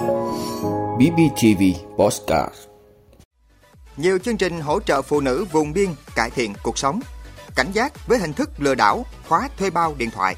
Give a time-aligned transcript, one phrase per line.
[0.00, 1.62] BBTV
[1.98, 2.54] Postcard
[3.96, 7.00] Nhiều chương trình hỗ trợ phụ nữ vùng biên cải thiện cuộc sống.
[7.54, 10.36] Cảnh giác với hình thức lừa đảo, khóa thuê bao điện thoại.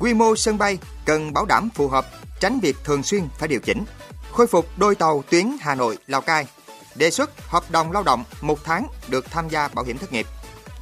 [0.00, 2.06] Quy mô sân bay cần bảo đảm phù hợp,
[2.40, 3.84] tránh việc thường xuyên phải điều chỉnh.
[4.32, 6.46] Khôi phục đôi tàu tuyến Hà Nội Lào Cai.
[6.94, 10.26] Đề xuất hợp đồng lao động một tháng được tham gia bảo hiểm thất nghiệp.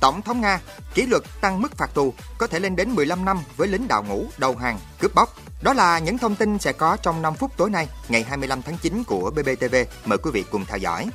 [0.00, 0.60] Tổng thống Nga
[0.94, 4.04] kỷ luật tăng mức phạt tù có thể lên đến 15 năm với lính đào
[4.04, 5.36] ngũ đầu hàng cướp bóc.
[5.62, 8.76] Đó là những thông tin sẽ có trong 5 phút tối nay, ngày 25 tháng
[8.82, 9.74] 9 của BBTV.
[10.04, 11.10] Mời quý vị cùng theo dõi.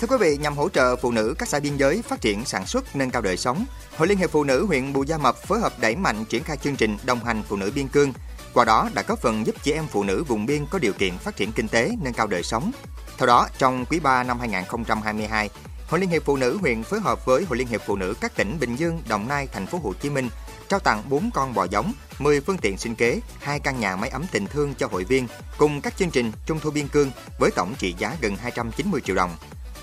[0.00, 2.66] Thưa quý vị, nhằm hỗ trợ phụ nữ các xã biên giới phát triển sản
[2.66, 3.64] xuất nâng cao đời sống,
[3.96, 6.56] Hội Liên hiệp Phụ nữ huyện Bù Gia Mập phối hợp đẩy mạnh triển khai
[6.56, 8.12] chương trình đồng hành phụ nữ biên cương.
[8.54, 11.18] Qua đó đã góp phần giúp chị em phụ nữ vùng biên có điều kiện
[11.18, 12.70] phát triển kinh tế, nâng cao đời sống.
[13.18, 15.50] Theo đó, trong quý 3 năm 2022,
[15.88, 18.36] Hội Liên hiệp Phụ nữ huyện phối hợp với Hội Liên hiệp Phụ nữ các
[18.36, 20.28] tỉnh Bình Dương, Đồng Nai, Thành phố Hồ Chí Minh
[20.68, 24.10] trao tặng 4 con bò giống, 10 phương tiện sinh kế, 2 căn nhà máy
[24.10, 25.26] ấm tình thương cho hội viên
[25.58, 29.16] cùng các chương trình trung thu biên cương với tổng trị giá gần 290 triệu
[29.16, 29.36] đồng.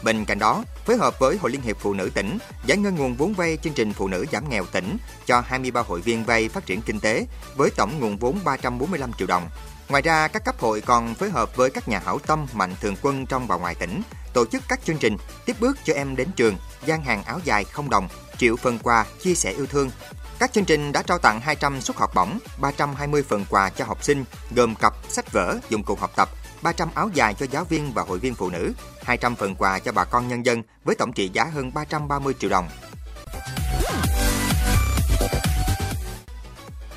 [0.03, 3.16] Bên cạnh đó, phối hợp với Hội Liên hiệp Phụ nữ tỉnh giải ngân nguồn
[3.16, 6.66] vốn vay chương trình Phụ nữ giảm nghèo tỉnh cho 23 hội viên vay phát
[6.66, 9.49] triển kinh tế với tổng nguồn vốn 345 triệu đồng.
[9.89, 12.95] Ngoài ra, các cấp hội còn phối hợp với các nhà hảo tâm mạnh thường
[13.02, 14.02] quân trong và ngoài tỉnh
[14.33, 17.63] tổ chức các chương trình tiếp bước cho em đến trường, gian hàng áo dài
[17.63, 19.91] không đồng, triệu phần quà, chia sẻ yêu thương.
[20.44, 24.03] Các chương trình đã trao tặng 200 suất học bổng, 320 phần quà cho học
[24.03, 26.30] sinh gồm cặp, sách vở, dụng cụ học tập,
[26.61, 29.91] 300 áo dài cho giáo viên và hội viên phụ nữ, 200 phần quà cho
[29.91, 32.69] bà con nhân dân với tổng trị giá hơn 330 triệu đồng.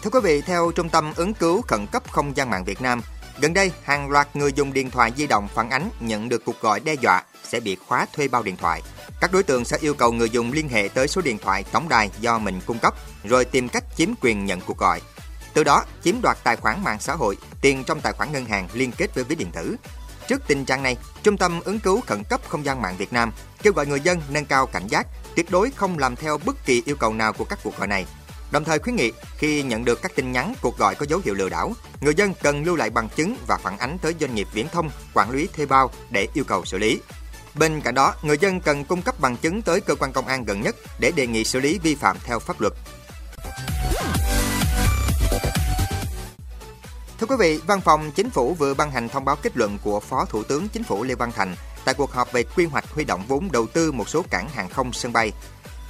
[0.02, 3.00] Thưa quý vị, theo Trung tâm ứng cứu khẩn cấp không gian mạng Việt Nam,
[3.40, 6.60] gần đây hàng loạt người dùng điện thoại di động phản ánh nhận được cuộc
[6.60, 8.82] gọi đe dọa sẽ bị khóa thuê bao điện thoại.
[9.20, 11.88] Các đối tượng sẽ yêu cầu người dùng liên hệ tới số điện thoại tổng
[11.88, 15.00] đài do mình cung cấp, rồi tìm cách chiếm quyền nhận cuộc gọi.
[15.54, 18.68] Từ đó, chiếm đoạt tài khoản mạng xã hội, tiền trong tài khoản ngân hàng
[18.72, 19.76] liên kết với ví điện tử.
[20.28, 23.32] Trước tình trạng này, Trung tâm ứng cứu khẩn cấp không gian mạng Việt Nam
[23.62, 26.82] kêu gọi người dân nâng cao cảnh giác, tuyệt đối không làm theo bất kỳ
[26.86, 28.06] yêu cầu nào của các cuộc gọi này.
[28.56, 31.34] Đồng thời khuyến nghị khi nhận được các tin nhắn, cuộc gọi có dấu hiệu
[31.34, 34.46] lừa đảo, người dân cần lưu lại bằng chứng và phản ánh tới doanh nghiệp
[34.52, 37.00] viễn thông, quản lý thuê bao để yêu cầu xử lý.
[37.54, 40.44] Bên cạnh đó, người dân cần cung cấp bằng chứng tới cơ quan công an
[40.44, 42.72] gần nhất để đề nghị xử lý vi phạm theo pháp luật.
[47.18, 50.00] Thưa quý vị, Văn phòng Chính phủ vừa ban hành thông báo kết luận của
[50.00, 53.04] Phó Thủ tướng Chính phủ Lê Văn Thành tại cuộc họp về quy hoạch huy
[53.04, 55.32] động vốn đầu tư một số cảng hàng không sân bay.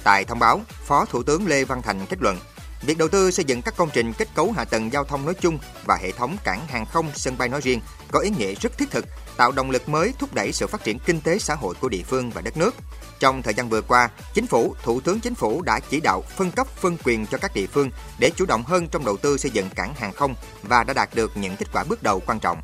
[0.03, 2.37] Tại thông báo, Phó Thủ tướng Lê Văn Thành kết luận,
[2.81, 5.33] việc đầu tư xây dựng các công trình kết cấu hạ tầng giao thông nói
[5.33, 8.77] chung và hệ thống cảng hàng không sân bay nói riêng có ý nghĩa rất
[8.77, 9.05] thiết thực,
[9.37, 12.03] tạo động lực mới thúc đẩy sự phát triển kinh tế xã hội của địa
[12.03, 12.75] phương và đất nước.
[13.19, 16.51] Trong thời gian vừa qua, Chính phủ, Thủ tướng Chính phủ đã chỉ đạo phân
[16.51, 19.51] cấp phân quyền cho các địa phương để chủ động hơn trong đầu tư xây
[19.51, 22.61] dựng cảng hàng không và đã đạt được những kết quả bước đầu quan trọng.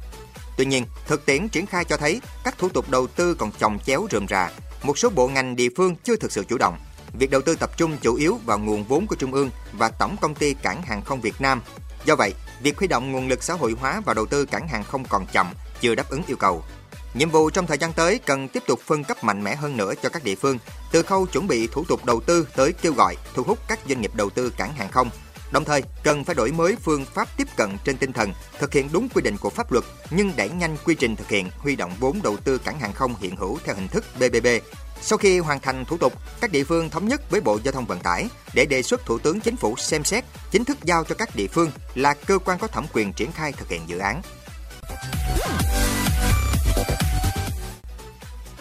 [0.58, 3.80] Tuy nhiên, thực tiễn triển khai cho thấy các thủ tục đầu tư còn chồng
[3.86, 4.52] chéo rườm rà,
[4.84, 6.78] một số bộ ngành địa phương chưa thực sự chủ động.
[7.14, 10.16] Việc đầu tư tập trung chủ yếu vào nguồn vốn của Trung ương và Tổng
[10.22, 11.62] công ty Cảng hàng không Việt Nam.
[12.06, 14.84] Do vậy, việc huy động nguồn lực xã hội hóa và đầu tư cảng hàng
[14.84, 16.64] không còn chậm, chưa đáp ứng yêu cầu.
[17.14, 19.94] Nhiệm vụ trong thời gian tới cần tiếp tục phân cấp mạnh mẽ hơn nữa
[20.04, 20.58] cho các địa phương,
[20.92, 24.02] từ khâu chuẩn bị thủ tục đầu tư tới kêu gọi thu hút các doanh
[24.02, 25.10] nghiệp đầu tư cảng hàng không.
[25.54, 28.90] Đồng thời, cần phải đổi mới phương pháp tiếp cận trên tinh thần thực hiện
[28.92, 31.92] đúng quy định của pháp luật nhưng đẩy nhanh quy trình thực hiện huy động
[32.00, 34.48] vốn đầu tư cảng hàng không hiện hữu theo hình thức BBB.
[35.02, 37.86] Sau khi hoàn thành thủ tục, các địa phương thống nhất với Bộ Giao thông
[37.86, 41.16] Vận tải để đề xuất Thủ tướng Chính phủ xem xét chính thức giao cho
[41.16, 44.22] các địa phương là cơ quan có thẩm quyền triển khai thực hiện dự án.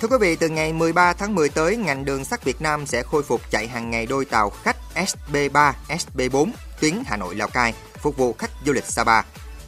[0.01, 3.03] Thưa quý vị, từ ngày 13 tháng 10 tới, ngành đường sắt Việt Nam sẽ
[3.03, 4.77] khôi phục chạy hàng ngày đôi tàu khách
[5.07, 9.23] SB3, SB4 tuyến Hà Nội Lào Cai phục vụ khách du lịch Sapa.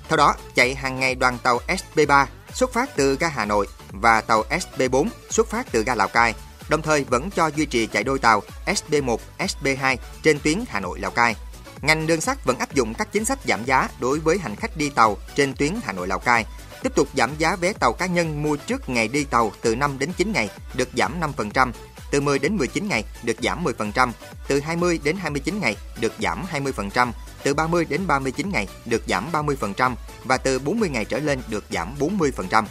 [0.09, 4.21] Theo đó, chạy hàng ngày đoàn tàu SB3 xuất phát từ ga Hà Nội và
[4.21, 6.35] tàu SB4 xuất phát từ ga Lào Cai,
[6.69, 11.01] đồng thời vẫn cho duy trì chạy đôi tàu SB1, SB2 trên tuyến Hà Nội
[11.01, 11.37] Lào Cai.
[11.83, 14.77] Ngành đường sắt vẫn áp dụng các chính sách giảm giá đối với hành khách
[14.77, 16.47] đi tàu trên tuyến Hà Nội Lào Cai
[16.85, 19.99] tiếp tục giảm giá vé tàu cá nhân mua trước ngày đi tàu từ 5
[19.99, 21.73] đến 9 ngày được giảm 5%,
[22.11, 24.11] từ 10 đến 19 ngày được giảm 10%,
[24.49, 27.13] từ 20 đến 29 ngày được giảm 20%,
[27.43, 31.65] từ 30 đến 39 ngày được giảm 30% và từ 40 ngày trở lên được
[31.71, 32.65] giảm 40%.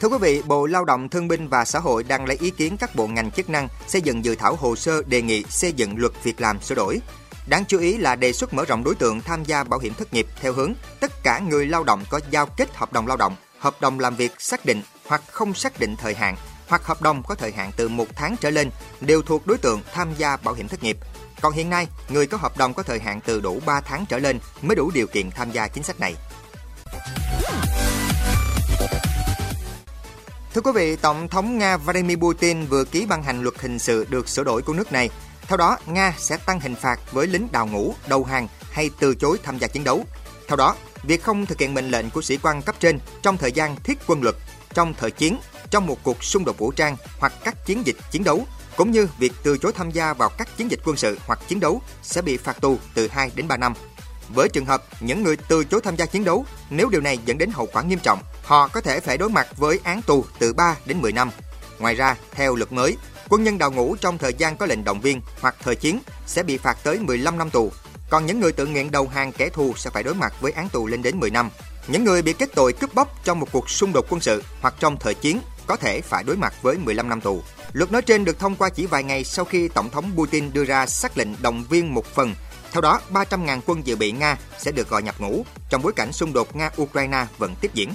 [0.00, 2.76] Thưa quý vị, Bộ Lao động Thương binh và Xã hội đang lấy ý kiến
[2.76, 5.94] các bộ ngành chức năng xây dựng dự thảo hồ sơ đề nghị xây dựng
[5.96, 7.00] luật việc làm sửa đổi
[7.46, 10.14] Đáng chú ý là đề xuất mở rộng đối tượng tham gia bảo hiểm thất
[10.14, 13.36] nghiệp theo hướng tất cả người lao động có giao kết hợp đồng lao động,
[13.62, 16.36] hợp đồng làm việc xác định hoặc không xác định thời hạn
[16.68, 18.70] hoặc hợp đồng có thời hạn từ một tháng trở lên
[19.00, 20.98] đều thuộc đối tượng tham gia bảo hiểm thất nghiệp.
[21.40, 24.18] Còn hiện nay, người có hợp đồng có thời hạn từ đủ 3 tháng trở
[24.18, 26.14] lên mới đủ điều kiện tham gia chính sách này.
[30.54, 34.06] Thưa quý vị, Tổng thống Nga Vladimir Putin vừa ký ban hành luật hình sự
[34.10, 35.10] được sửa đổi của nước này.
[35.42, 39.14] Theo đó, Nga sẽ tăng hình phạt với lính đào ngũ, đầu hàng hay từ
[39.14, 40.04] chối tham gia chiến đấu.
[40.48, 43.52] Theo đó, việc không thực hiện mệnh lệnh của sĩ quan cấp trên trong thời
[43.52, 44.34] gian thiết quân luật,
[44.74, 45.38] trong thời chiến,
[45.70, 48.46] trong một cuộc xung đột vũ trang hoặc các chiến dịch chiến đấu,
[48.76, 51.60] cũng như việc từ chối tham gia vào các chiến dịch quân sự hoặc chiến
[51.60, 53.74] đấu sẽ bị phạt tù từ 2 đến 3 năm.
[54.34, 57.38] Với trường hợp những người từ chối tham gia chiến đấu, nếu điều này dẫn
[57.38, 60.52] đến hậu quả nghiêm trọng, họ có thể phải đối mặt với án tù từ
[60.52, 61.30] 3 đến 10 năm.
[61.78, 62.96] Ngoài ra, theo luật mới,
[63.28, 66.42] quân nhân đào ngũ trong thời gian có lệnh động viên hoặc thời chiến sẽ
[66.42, 67.72] bị phạt tới 15 năm tù.
[68.12, 70.68] Còn những người tự nguyện đầu hàng kẻ thù sẽ phải đối mặt với án
[70.68, 71.50] tù lên đến 10 năm.
[71.86, 74.74] Những người bị kết tội cướp bóc trong một cuộc xung đột quân sự hoặc
[74.78, 77.42] trong thời chiến có thể phải đối mặt với 15 năm tù.
[77.72, 80.64] Luật nói trên được thông qua chỉ vài ngày sau khi Tổng thống Putin đưa
[80.64, 82.34] ra sắc lệnh động viên một phần
[82.72, 86.12] theo đó, 300.000 quân dự bị Nga sẽ được gọi nhập ngũ trong bối cảnh
[86.12, 87.94] xung đột Nga-Ukraine vẫn tiếp diễn.